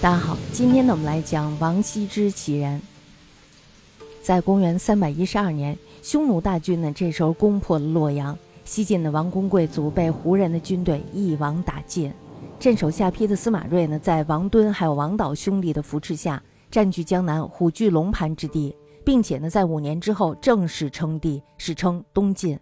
[0.00, 2.80] 大家好，今天呢，我们来讲王羲之其人。
[4.22, 12.12] 在公元三百一十二年，匈奴大军呢，这时候攻破了洛阳，西晋的王公贵族被胡人的军队一网打尽。
[12.60, 16.40] 镇守下邳的司马睿呢，在王敦还有王导兄弟的扶持下，
[16.70, 18.72] 占据江南，虎踞龙盘之地，
[19.04, 22.56] 并且呢，在五年之后正式称帝，史称东晋。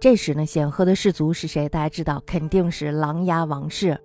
[0.00, 1.68] 这时呢，显赫的氏族是谁？
[1.68, 4.00] 大家知道，肯定是琅琊王氏。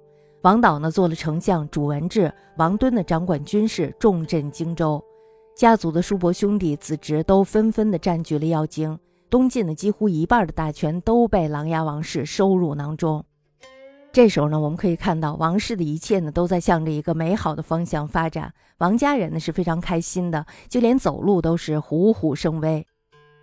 [0.46, 5.04] 王导呢做了丞相，主文治；王敦呢掌管军事，重镇荆州。
[5.56, 8.96] 家族的叔伯兄弟子侄都纷纷的占据了要京，
[9.28, 13.26] 东晋呢几乎一半的大权都被琅琊王氏收入囊中。
[14.12, 22.86] 这时候呢，我们可以看到王氏的一切呢都在向着一个美好的方向发展，王家人呢是非常开心的，就连走路都是虎虎生威。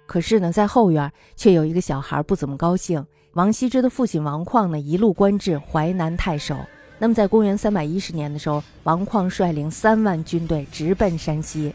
[0.07, 3.05] 可是呢，在后院却有一个小孩不怎么高兴。
[3.33, 6.55] 王羲之的父亲王旷呢一路官至淮南太守。
[7.03, 11.75] 那么，在公元三百一十年的时候，王旷率领三万军队直奔山西，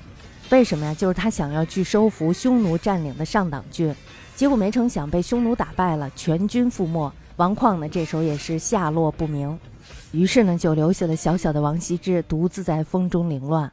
[0.51, 0.93] 为什么呀？
[0.93, 3.93] 就是他想要去收服匈奴占领的上党郡，
[4.37, 7.11] 结果没成想被匈奴打败了，全军覆没。
[7.35, 9.59] 王旷呢，这时候也是下落不明，
[10.13, 13.69] 于是呢，就留下了小小的王羲之独自在风中凌乱。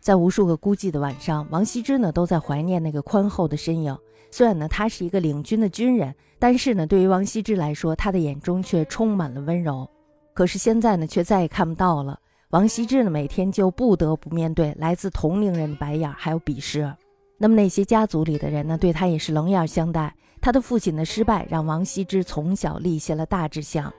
[0.00, 3.94] 在无数个孤寂的晚上，王羲之呢，都在怀念那个宽厚的身影。
[4.30, 9.86] 虽然呢，他是一个领军的军人，但是呢，对于王羲之来说，他的眼中却充满了温柔。
[10.34, 12.18] 可是现在呢，却再也看不到了。
[12.50, 16.92] 王羲之呢，每天就不得不面对来自同龄人的白眼还有鄙视。
[17.38, 20.14] 那么那些家族里的人呢，对他也是冷眼相待。
[20.40, 23.92] 他的父亲的失败，让王羲之从小立下了大志向，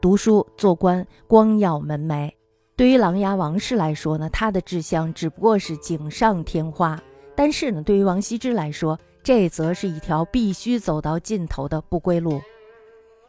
[0.00, 2.30] 读书做官，光耀门楣。
[2.76, 7.00] 对于琅琊王氏来说呢，他的志向只不过是锦上添花。
[7.34, 12.40] 但是呢，对于王羲之来说，这则是一条必须走到尽头的不归路。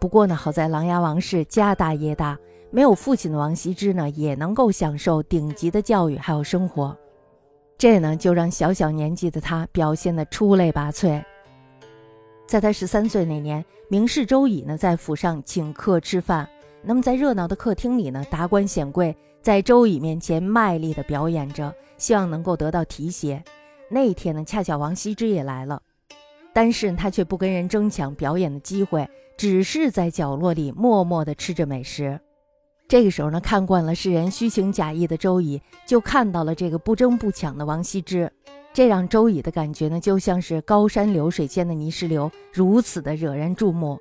[0.01, 2.35] 不过呢，好在琅琊王氏家大业大，
[2.71, 6.97] 没有父亲的王羲之呢，也能够享受顶级的教育还有生活。
[7.77, 11.23] 这呢，就让小小年纪的他表现得出类拔萃。
[12.47, 16.49] 在他十三岁那年，名士周乙呢在府上请客吃饭。
[16.81, 23.43] 那么在热闹的客厅里呢，达官显贵在周乙面前卖力地表演着，希望能够得到提携。
[23.87, 25.79] 那一天呢，恰巧王羲之也来了。
[26.53, 29.07] 但是他却不跟人争抢表演的机会，
[29.41, 32.19] 只是在角落里默默地吃着美食。
[32.87, 38.31] 这个时候呢，看惯了世人虚情假意的周乙，就看到了这个不争不抢的王羲之，
[38.71, 43.97] 这让周乙的感觉呢，就像是高山流水间的泥石流，如此的惹人注目。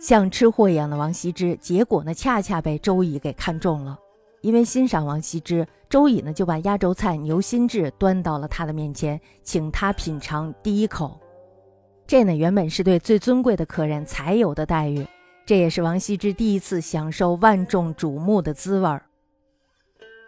[0.00, 3.98] 像吃货一样的王羲之，结果呢，恰恰被周乙给看中了。
[4.42, 11.18] 因为欣赏王羲之，周乙呢就把压轴菜牛心炙端到了他的面前，请他品尝第一口。
[12.10, 15.06] 这呢，原本是对最尊贵的客人才有的待遇，
[15.46, 19.04] 这也是王羲之第一次享受万众瞩目的滋味儿。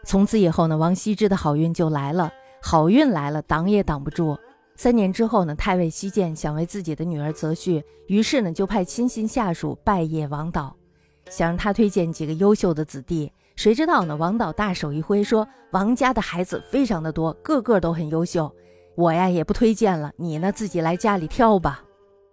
[0.04, 2.30] 从此以后呢，王羲之的好运就来了，
[2.62, 4.38] 好运来了，挡也挡不住。
[4.76, 10.76] 三年之后呢，太尉西涧想为自己的女儿择婿，于是呢，就派亲信下属拜谒王导，
[11.30, 13.32] 想让他推荐几个优秀的子弟。
[13.56, 14.14] 谁知道呢？
[14.14, 18.48] 王导大手一挥，说：“王家的孩子非常的多，个个都很优秀。”
[18.94, 21.82] 我呀也不推荐了，你呢自己来家里挑吧。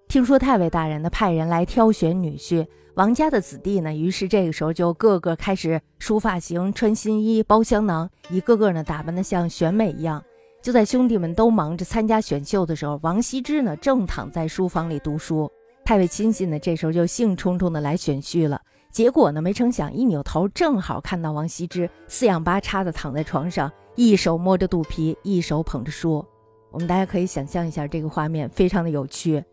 [0.07, 10.21] 听说太尉大人呢派人来挑选女婿，王家的子弟呢，于是这个时候就个个开始梳发型、穿新衣、包香囊，一个个呢打扮的像选美一样。
[10.61, 15.49] 就在兄弟们都忙着参加选秀的时候，王羲之呢正躺在书房里读书。
[15.85, 18.59] 太尉亲信呢这时候就兴冲冲的来选婿了。
[18.91, 26.25] 结果呢没成想一扭头，正好看到王羲之四仰八叉的躺在床上，一手摸着肚皮，一手捧着书。
[26.71, 29.43] 我们大家可以想象一下这个画面，非常的有趣。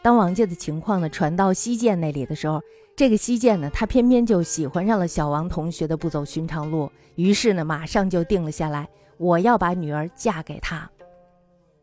[0.00, 2.60] 当王家的情况呢传到西涧那里的时候，
[2.96, 10.90] 这个西涧呢，他偏偏就喜欢上了小王同学的不走寻常路，于是呢，马上就定了下来，我要把女儿嫁给他。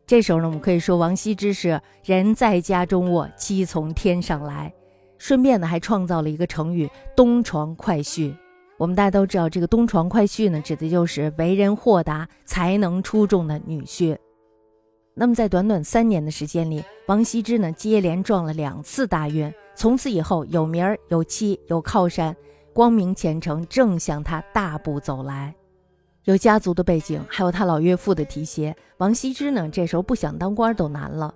[0.06, 4.72] 这时候呢，我们可以说王羲之是人在家中卧，妻从天上来。
[5.18, 8.34] 顺便呢，还创造了一个成语“东床快婿”。
[8.78, 14.16] 我们大家都知道，这个“东床快婿”呢，指的就是为人豁达、才能出众的女婿。
[15.12, 22.34] 那么，在短短三年的时间里，王羲之呢接连撞了两次大运，从此以后有名儿、有妻、有靠山，
[22.72, 25.54] 光明前程正向他大步走来。
[26.24, 31.34] 有家族的背景，还有他老岳父的提携，王羲之呢这时候不想当官都难了。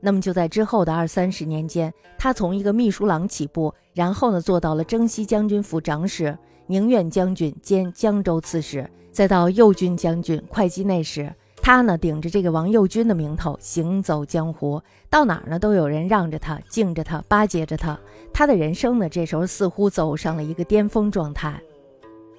[0.00, 6.36] 那么就在之后的二三十年间，他从一个秘书郎起步，然后呢做到了征西将军府长史、
[6.66, 11.32] 宁远将军兼江州刺史，再到右军将军、会稽内史。
[11.64, 17.98] 他呢，顶着这个王右军的名头行走江湖，到哪儿呢都有人让着他、敬着他、巴结着他。
[18.34, 21.58] 他的人生呢，这时候似乎走上了一个巅峰状态。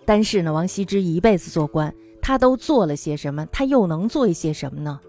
[0.05, 1.91] 但是呢，王羲之一辈子做官，
[2.21, 3.43] 他都做了些什么？
[3.51, 4.99] 他又能做一些什么呢？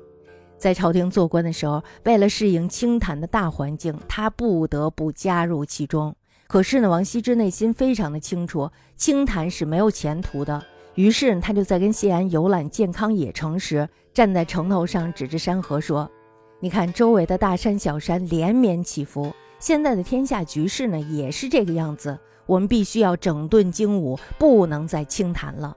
[0.56, 6.16] 在朝廷做官的时候，为了适应清谈的大环境，他不得不加入其中。
[6.46, 10.64] 可是呢，王羲之内心非常的清楚，清谈是没有前途的。
[10.94, 13.86] 于是他就在跟谢安游览健康野城时，
[14.16, 16.10] 站在城头上，指着山河说
[16.58, 22.18] ：“你看周围的大山小山连绵起伏，现在的天下局势呢，也是这个样子。
[22.46, 25.76] 我们必须要整顿精武，不能再轻谈了。”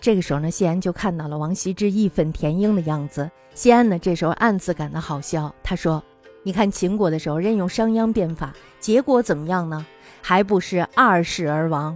[0.00, 3.30] 这个时候呢，谢安就看到了王羲之义愤填膺的样子。
[3.54, 5.54] 谢安呢，这时候暗自感到好笑。
[5.62, 6.02] 他说
[6.42, 9.84] ：“你看秦国的时候任用商鞅变法，结果怎么样呢？
[10.22, 11.94] 还不是二世而亡。”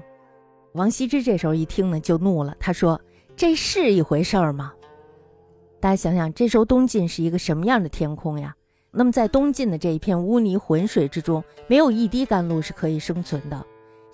[0.75, 2.55] 王羲之这时候一听呢，就怒了。
[2.61, 3.01] 他说
[3.35, 4.75] ：“这是一回事儿吗？”
[5.81, 8.55] 大家想想，这时候东晋是一个什么样的天空呀？
[8.91, 13.65] 那么在东晋的这一片污泥浑水之中，没有一滴甘露是可以生存的，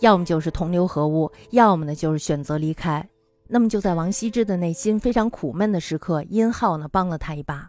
[0.01, 3.07] 要么就是同流合污，要么呢就是选择离开。
[3.49, 7.69] 那么就在王羲之的内心非常苦闷的时刻，殷浩呢帮了他一把。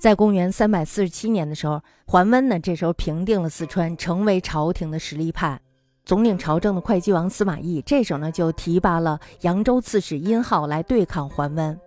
[0.00, 5.60] 在公元三百四十七年的时候，桓温呢这时候平定了四川，成为朝廷的实力派。
[6.04, 11.78] 总领朝政的会稽王司马懿这时候呢就提拔了扬州刺史殷浩来对抗桓温。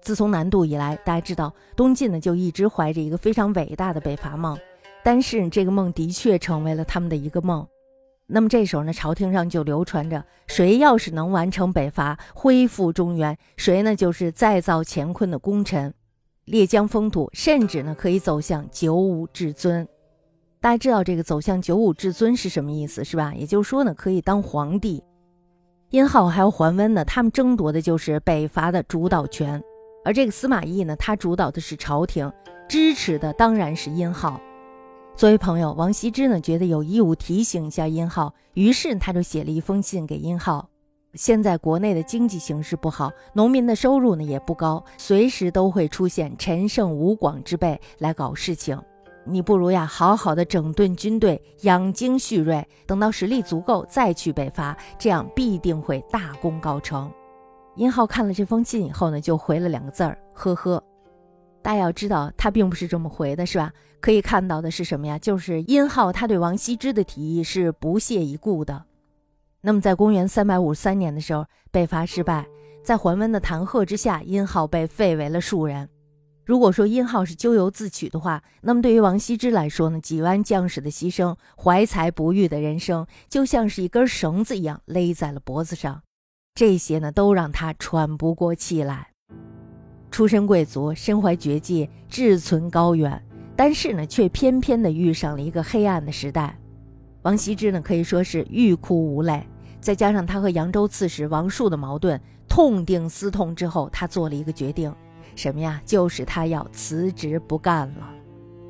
[0.00, 4.58] 自从南渡以来，大家知道东晋呢就一直怀着一个非常伟大的北伐梦，
[5.04, 7.66] 但是这个梦的确成为了他们的一个梦。
[8.26, 15.92] 那么这时候呢，朝廷上就流传着，谁要是能完成北伐，恢复中原，谁呢就是再造乾坤的功臣，
[16.44, 19.86] 列疆封土，甚至呢可以走向九五至尊。
[20.60, 23.34] 大家知道这个走向九五至尊是什么意思，是吧？
[23.34, 25.02] 也就是说呢，可以当皇帝。
[25.88, 29.60] 殷浩还有桓温呢，他们争夺的就是北伐的主导权，
[30.04, 32.32] 而这个司马懿呢，他主导的是朝廷，
[32.68, 34.40] 支持的当然是殷浩。
[35.14, 40.68] 作为朋友，王羲之呢觉得有义务提醒一下殷浩，于是他就写了一封信给殷浩。
[41.14, 48.80] 现在国内的经济形势不好，农民的收入呢也不高，随时都会出现陈胜吴广之辈来搞事情。
[49.24, 57.10] 你不如呀，好好的整顿军队，养精蓄锐，等到实力足够再去北伐，这样必定会大功告成。
[57.80, 60.84] 殷浩看了这封信以后呢，就回了两个字儿：呵呵。
[61.62, 63.72] 大家要知道，他并不是这么回的，是吧？
[64.02, 65.18] 可以看到的是什么呀？
[65.18, 68.84] 就是殷浩他对王羲之的提议是不屑一顾的。
[69.62, 72.46] 那么，在公元三百五十三年的时候，北伐失败，
[72.84, 75.88] 在桓温的弹劾之下，殷浩被废为了庶人。
[76.44, 86.02] 如果说殷浩是咎由自取的话，那么对于王羲之来说呢，几万将士的牺牲，怀才不遇的人生，就像是一根绳子一样勒在了脖子上，
[86.54, 89.08] 这些呢，都让他喘不过气来。
[90.10, 93.22] 出身贵族，身怀绝技，志存高远，
[93.56, 96.58] 但是呢，却偏偏的遇上了一个黑暗的时代。
[97.22, 99.46] 王羲之呢，可以说是欲哭无泪。
[99.80, 104.94] 再加上他和扬州刺史王树的矛盾，痛定思痛之后，他做了一个决定，
[105.36, 105.80] 什么呀？
[105.86, 108.10] 就是他要辞职不干了。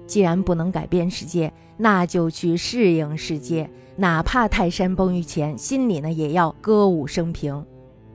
[0.06, 7.64] 既然不能改变世界，那就去适应世界，哪怕泰山崩于前，心里呢也要歌舞升平。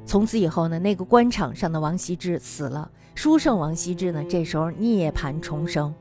[0.05, 2.89] 从此以后呢，那个官场上的王羲之死了。
[3.15, 5.93] 书圣王羲之呢，这时候涅槃重生。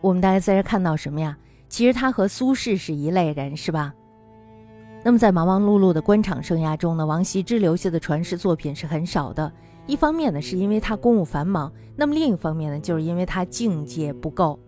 [0.00, 1.36] 我们大家在这看到什么呀？
[1.68, 3.94] 其实他和苏轼是一类人，是吧？
[5.04, 9.52] 那么在忙忙碌碌的官场生涯中呢，王羲之留下的传世作品是很少的。
[9.86, 14.58] 一方面呢，是因为他公务繁忙；那么另一方面呢，就是因为他境界不够。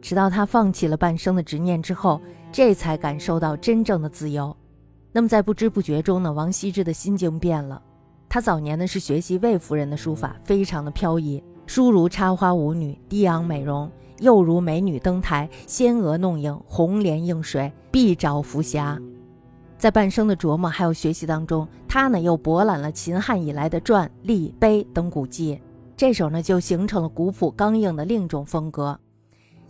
[0.00, 4.56] 直到他放弃了半生的执念之后，这才感受到真正的自由。
[5.12, 7.82] 那么在不知不觉中呢，王羲之的心境变了。
[8.28, 13.90] 他早年呢是学习魏夫人的书法，非常的飘逸，书如插花舞女，低昂美容，
[14.20, 18.96] 又如美女登台，仙娥弄影，红莲映水，碧沼浮霞。
[19.76, 25.60] 在半生的琢磨还有学习当中，他呢又博览了秦汉以来的篆、隶、碑等古迹，
[25.96, 28.96] 这首呢就形成了古朴刚硬的另一种风格。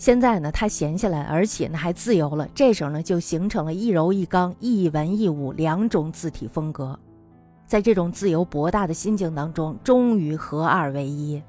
[0.00, 6.98] 现在呢他闲下来，而且呢还自由了，这时候呢就形成了一柔一刚、一文一武两种字体风格。
[7.66, 11.42] 在这种自由博大的心境当中，终于合二为一，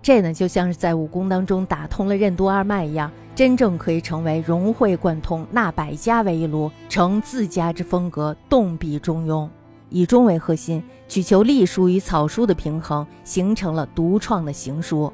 [0.00, 9.48] 这呢就像是在武功当中打通了任督二脉一样，真正可以成为融会贯通，纳百家为一炉，成自家之风格，动笔中庸，
[9.88, 15.12] 以中为核心，取求隶书与草书的平衡，形成了独创的行书，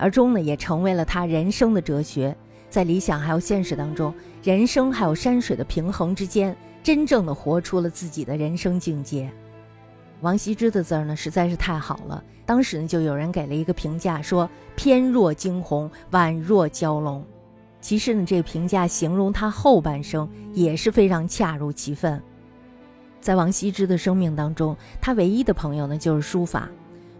[0.00, 2.34] 而中呢也成为了他人生的哲学，
[2.70, 9.30] 在理想还有现实当中，人生还有山水的平衡之间，真正的活出了自己的人生境界。
[10.22, 17.22] 王羲之的字儿呢实在是太好了，当时呢就有人给了一个评价，说翩若惊鸿，婉若蛟龙。
[17.82, 22.22] 其实呢，这个评价形容他后半生也是非常恰如其分。
[23.20, 26.70] 在王羲之的生命当中，他唯一的朋友呢就是书法。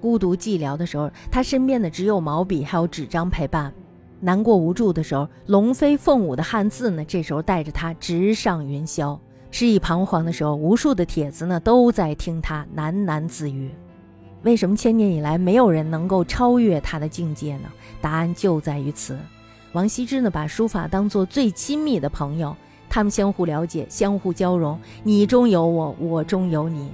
[0.00, 3.70] 孤独寂寥的时候，他身边的只有毛笔还有纸张陪伴；
[4.20, 9.18] 难过无助的时候，龙飞凤舞的汉字呢，这时候带着他直上云霄；
[9.50, 13.70] 失意彷徨的时候，无数的帖子呢都在听他喃喃自语。
[14.42, 17.68] 为什么千年以来没有人能够超越他的境界呢？
[18.00, 19.18] 答案就在于此。
[19.72, 22.56] 王羲之呢，把书法当做最亲密的朋友，
[22.88, 26.90] 他们相互了解，相互交融，你中有我，我中有你，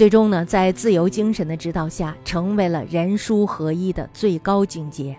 [0.00, 5.14] 最终呢，在自由精神的指导下，成为了人书合一的最高境界。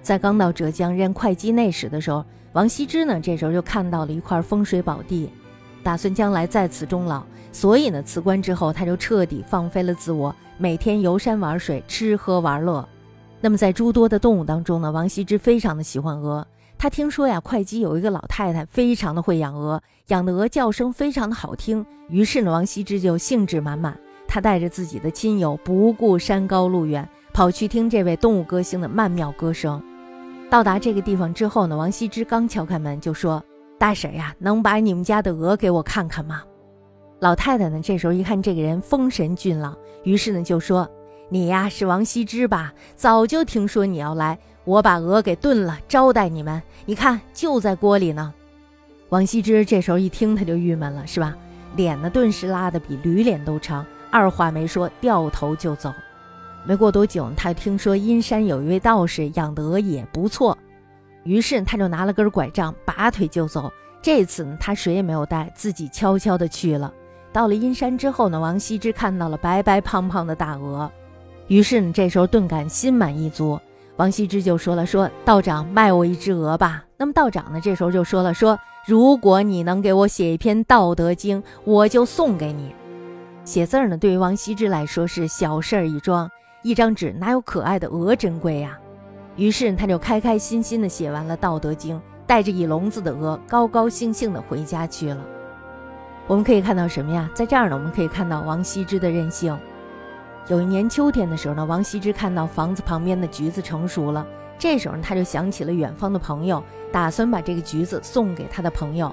[0.00, 5.28] 在刚到浙江任会稽内史的时候，王羲之呢，这时候就看到了一块风水宝地，
[5.82, 7.22] 打算将来在此终老。
[7.52, 12.88] 所以呢，辞官之后，他就彻底放飞了自我，每天游山玩水，吃喝玩乐。
[13.42, 16.46] 那么在诸多的动物当中呢，王羲之非常的喜欢鹅。
[16.78, 21.84] 他听说呀，会稽有一个老太太非常的会养鹅，养的鹅叫声非常的好听。
[22.08, 29.82] 于是呢，王羲之就兴致满满，他带着自己的亲友，不顾山高路远，跑去听这位动物歌星的曼妙歌声。
[30.50, 33.42] 到达这个地方之后呢，王羲之刚敲开门就说
[33.78, 36.42] ：“大婶呀，能把你们家的鹅给我看看吗？”
[37.18, 40.88] 老太太呢，这时候一看这个人风神俊朗，于是呢就说
[41.30, 42.72] ：“你呀是王羲之吧？
[42.94, 46.62] 早就听说你要来，我把鹅给炖了招待你们。
[46.84, 48.34] 你看就在锅里呢。”
[49.08, 51.34] 王羲之这时候一听他就郁闷了，是吧？
[51.76, 55.92] 脸呢顿时拉得比驴脸都长，二话没说掉头就走。
[56.64, 60.58] 没过多久，他听说阴山有一位道士养的鹅也不错，
[61.22, 63.72] 于是他就拿了根拐杖拔腿就走。
[64.02, 66.92] 这次呢，他谁也没有带，自己悄悄的去了。
[67.32, 70.90] 到了阴山之后呢，王羲之看到了白白胖胖的大鹅，
[71.46, 73.60] 于是呢，这时候顿感心满意足。
[73.96, 82.74] 王羲之就说了：“说道长卖我一只鹅吧。”那么道长呢，这时候就说了：“说如果你能给我写一篇《道德经》，我就送给你。”
[83.44, 86.30] 写字儿呢，对于王羲之来说是小事儿一桩，
[86.62, 88.78] 一张纸哪有可爱的鹅珍贵呀？
[89.36, 95.18] 于是他就开开心心的写完了《道德经》，带着一笼子的鹅，高高兴兴的回家去了。
[96.26, 97.30] 我们可以看到什么呀？
[97.34, 99.56] 在这儿呢，我们可以看到王羲之的任性。
[100.48, 104.24] 有一年秋天的时候呢，王羲之看到房子旁边的橘子成熟了，
[104.56, 106.62] 这时候呢，他就想起了远方的朋友，
[106.92, 109.12] 打算把这个橘子送给他的朋友。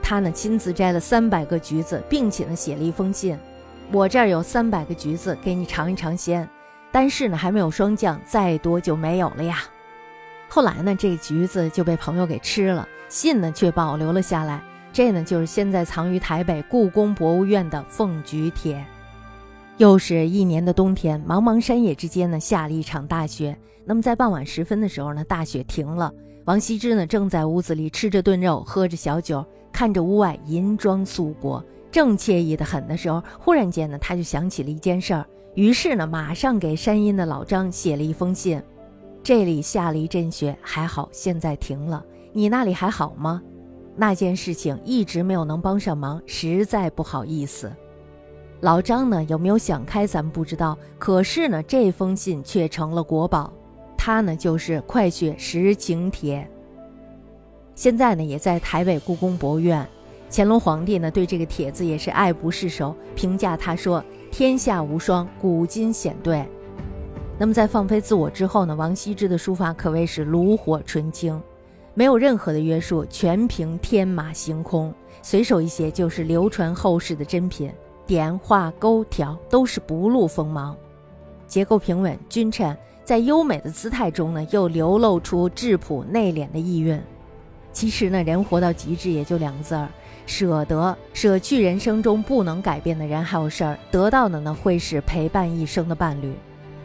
[0.00, 3.36] 他呢，亲自摘了三百个橘子，并且呢，写了一封信
[3.90, 6.48] ：“我这儿有三百个橘子，给你尝一尝鲜。
[6.92, 9.58] 但是呢，还没有霜降，再多就没有了呀。”
[10.48, 14.62] 后来呢，这橘子就被朋友给吃了，信呢却保留了下来。
[14.92, 18.76] 这呢，就是现在藏于台北故宫博物院的《凤菊帖》。
[19.76, 23.58] 又是一年的冬天，茫茫山野之间呢，下了一场大雪。
[23.84, 26.12] 那么在傍晚时分的时候呢，大雪停了。
[26.44, 38.62] 王羲之呢，正在屋子里吃着炖肉，喝着小酒，看着屋外银装素裹，正惬意的很的时候，忽然间呢，他就想起了一件事儿，于是呢，马上给山阴的老张写了一封信
[39.24, 42.04] ：“这里下了一阵雪，还好现在停了。
[42.32, 43.42] 你那里还好吗？”
[43.96, 47.72] 那件事情一直没有能帮上忙，实在不好意思。
[48.64, 50.74] 老张呢有没有想开，咱们不知道。
[50.98, 53.52] 可是呢，这封信却成了国宝。
[53.94, 56.40] 它呢就是《快雪时晴帖》，
[57.74, 59.86] 现在呢也在台北故宫博物院。
[60.30, 64.02] 乾隆皇帝呢对这个帖子也是爱不释手，评价他说
[64.32, 66.42] ：“天下无双，古今显对。”
[67.38, 71.38] 那么在放飞自我之后呢，王羲之的书法可谓是炉火纯青。
[71.92, 74.90] 没有任何的约束，全凭天马行空，
[75.20, 77.70] 随手一写就是流传后世的珍品。
[78.06, 80.76] 点画勾条都是不露锋芒，
[81.46, 87.00] 结构平稳均称，在优美的姿态中呢，又流露出质朴内敛的意蕴。
[87.72, 89.88] 其实呢，人活到极致也就两个字儿：
[90.26, 90.96] 舍得。
[91.12, 96.32] 舍去人生中不能改变的人还有事儿，得到的呢，会是陪伴一生的伴侣。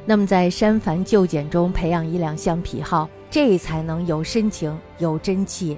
[0.06, 3.08] 那么在删繁就简中培养一两项癖好。
[3.32, 5.78] 这才能有深情有真气。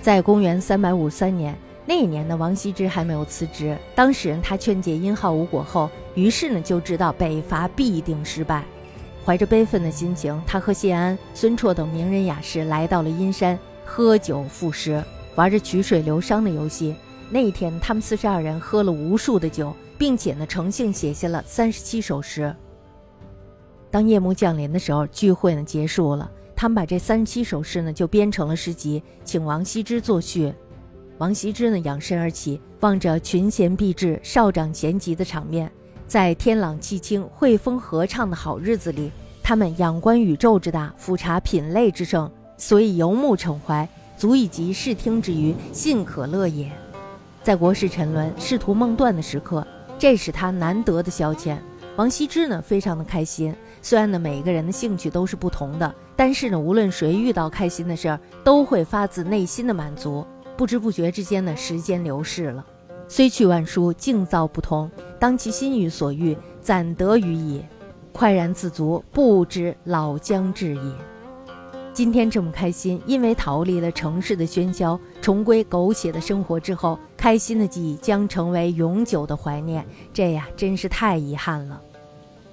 [0.00, 1.54] 在公元三百五三年
[1.88, 3.78] 那一年呢，王羲之还没有辞职。
[3.94, 8.64] 当时他劝解殷浩无果后，于是呢就知道北伐必定失败。
[9.24, 15.02] 怀着悲愤的心情，他和谢安、孙绰等名人雅士来到了阴山，喝酒赋诗，
[15.36, 16.94] 玩着曲水流觞的游戏。
[17.30, 22.54] 那一天，他们四十二人喝了无数的酒，并且呢诚信写下了三十七首诗。
[23.90, 26.28] 当夜幕降临的时候，聚会呢结束了。
[26.54, 30.52] 他们把这三十七首诗呢，就编成了诗集，请王羲之作序。
[31.18, 35.70] 王羲之呢，仰身而起，望着群贤毕至、少长咸集的场面，
[36.06, 39.10] 在天朗气清、惠风和畅的好日子里，
[39.42, 46.70] 他们仰观宇宙之大，俯察品类之盛，所以游目骋怀，足以及视听之娱，信可乐也。
[47.42, 49.66] 在国事沉沦、仕途梦断的时刻，
[49.98, 51.56] 这是他难得的消遣。
[51.96, 53.54] 王羲之呢，非常的开心。
[53.80, 60.26] 虽然呢，每一个人的兴趣都是不同的，但是呢，无论谁遇到开心的事儿，都会发自内心的满足。
[60.56, 62.64] 不知不觉之间呢，时间流逝了。
[63.08, 64.90] 虽去万殊，境造不同。
[65.18, 67.62] 当其心于所欲，暂得于矣，
[68.12, 70.92] 快然自足，不知老将至也。
[71.92, 79.86] 今天这么开心，因为逃离了城市的喧嚣，重归苟且的生活之后，开心的记忆将成为永久的怀念。
[80.12, 81.80] 这呀，真是太遗憾了。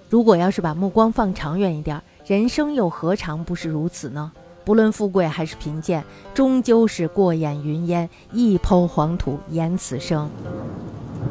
[0.10, 4.32] 如果要是把目光放长远一点，人生又何尝不是如此呢？
[4.66, 6.04] 不论富贵还是贫贱，
[6.34, 10.30] 终究是过眼云烟，一抔黄土掩此生。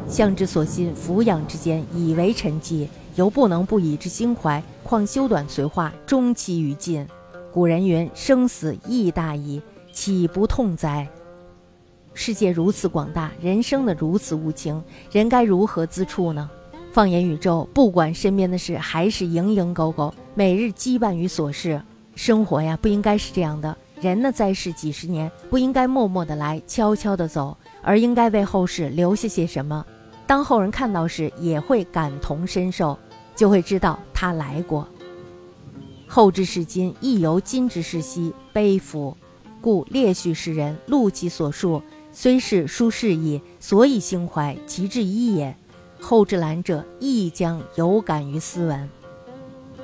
[0.07, 4.61] 向之所欣，俯仰之间，以为沉寂，犹不能不以之心怀。
[4.83, 7.07] 况修短随化，终期于尽。
[7.51, 9.61] 古人云：“生死亦大矣，
[9.91, 11.07] 岂不痛哉？”
[12.13, 16.49] 世界如此广大，人生的如此无情，人该如何自处呢？
[16.91, 21.81] 放眼宇宙，不管身边的事还是蝇营狗苟，每日羁绊于琐事，
[22.15, 23.75] 生活呀，不应该是这样的。
[24.01, 29.85] 人呢，在世几十年，不应该默默的来，悄悄的走，而应该为后世留下些什么。
[30.27, 32.97] 当后人看到时，也会感同身受，
[33.35, 34.87] 就会知道他来过。
[36.07, 39.15] 后之视今，亦犹今之视昔，悲夫！
[39.61, 45.55] 故列叙世人，录其所述，虽是书事矣，所以兴怀，其志一也。
[46.01, 48.89] 后之览者，亦将有感于斯文。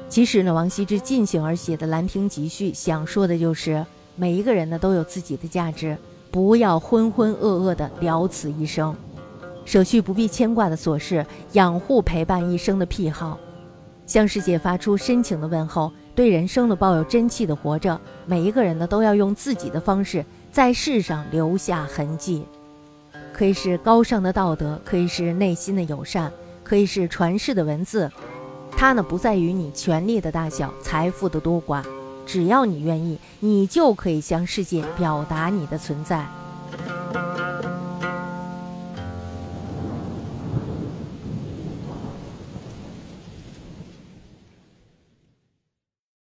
[0.10, 3.86] 其实呢，王羲之尽兴而写的《兰亭集序》，想说的就是
[4.16, 5.96] 每一个人呢都有自己的价值，
[6.32, 8.96] 不要浑浑噩噩的了此一生，
[9.66, 13.38] 舍去不必牵挂的琐事，养护陪伴一生的癖好，
[14.08, 15.92] 向世界发出深情的问候。
[16.16, 22.44] 对人生的抱有真气的活着，每一个人呢都要用自己的方式在世上留下痕迹，
[23.32, 26.30] 可以是高尚的道德，可以是内心的友善，
[26.62, 28.12] 可以是传世的文字。
[28.80, 31.84] 它呢不在于你权力的大小、财富的多寡，
[32.26, 36.26] 只要你愿意，你就可以向世界表达你的存在。